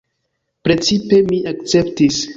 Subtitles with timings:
[0.67, 2.23] Principe mi akceptis.